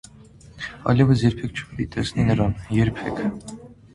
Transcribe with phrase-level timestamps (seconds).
[0.93, 3.23] այլևս երբեք չպիտի տեսնի նրան, երբե՛ք: